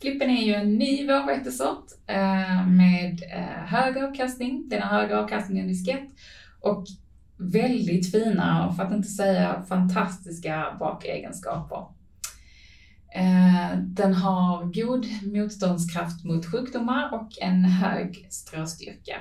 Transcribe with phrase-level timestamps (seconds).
[0.00, 4.68] Flippen är ju en ny vårvetesort eh, med eh, hög avkastning.
[4.68, 6.08] Den har högre avkastning än diskett
[6.60, 6.84] och
[7.36, 11.86] väldigt fina, för att inte säga fantastiska bakegenskaper.
[13.14, 19.16] Eh, den har god motståndskraft mot sjukdomar och en hög stråstyrka.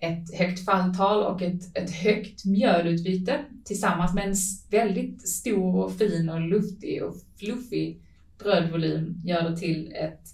[0.00, 4.34] Ett högt falltal och ett, ett högt mjölutbyte tillsammans med en
[4.70, 8.02] väldigt stor och fin och luftig och fluffig
[8.38, 10.28] brödvolym gör det till ett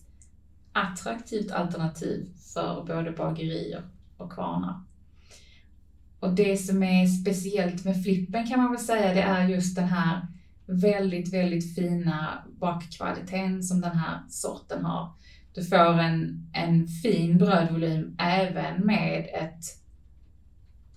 [0.73, 3.83] attraktivt alternativ för både bagerier
[4.17, 4.83] och kvarnar.
[6.21, 9.89] Och det som är speciellt med flippen kan man väl säga, det är just den
[9.89, 10.27] här
[10.67, 15.13] väldigt, väldigt fina bakkvaliteten som den här sorten har.
[15.55, 19.65] Du får en, en fin brödvolym även med ett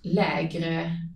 [0.02, 1.07] lägre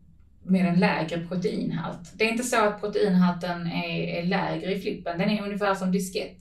[0.44, 2.12] med en lägre proteinhalt.
[2.16, 5.92] Det är inte så att proteinhalten är, är lägre i flippen, den är ungefär som
[5.92, 6.38] diskett.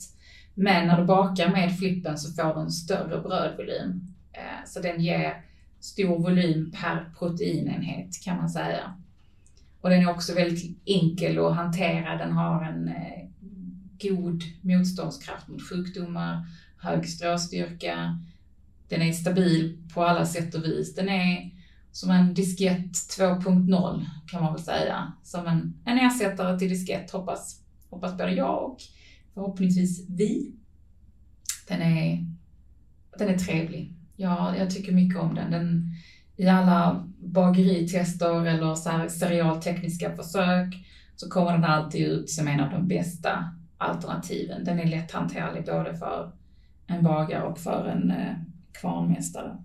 [0.53, 4.01] Men när du bakar med flippen så får du en större brödvolym.
[4.33, 5.43] Eh, så den ger
[5.79, 8.93] stor volym per proteinenhet kan man säga.
[9.81, 12.17] Och den är också väldigt enkel att hantera.
[12.17, 13.29] Den har en eh,
[14.01, 16.45] god motståndskraft mot sjukdomar,
[16.77, 18.19] hög stråstyrka.
[18.89, 20.95] Den är stabil på alla sätt och vis.
[20.95, 21.51] Den är
[21.91, 25.13] som en diskett 2.0 kan man väl säga.
[25.23, 28.77] Som en, en ersättare till diskett hoppas, hoppas både jag och
[29.33, 30.55] förhoppningsvis vi.
[31.67, 32.25] Den är,
[33.17, 33.93] den är trevlig.
[34.15, 35.51] Jag, jag tycker mycket om den.
[35.51, 35.91] den
[36.37, 40.75] I alla bageritester eller så här serialtekniska försök
[41.15, 44.63] så kommer den alltid ut som en av de bästa alternativen.
[44.63, 46.31] Den är lätthanterlig både för
[46.87, 48.35] en bagare och för en eh,
[48.71, 49.57] kvarnmästare.